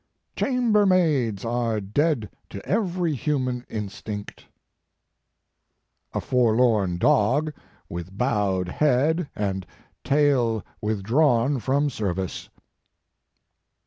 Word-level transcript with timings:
4 0.35 0.47
Chambermaids 0.47 1.45
are 1.45 1.79
dead 1.79 2.31
to 2.49 2.65
every 2.65 3.13
human 3.13 3.63
instinct." 3.69 4.47
"A 6.11 6.19
forlorn 6.19 6.97
dog, 6.97 7.53
with 7.87 8.11
bowed 8.17 8.67
head, 8.67 9.29
and 9.35 9.63
tail 10.03 10.65
withdrawn 10.81 11.59
from 11.59 11.91
service." 11.91 12.49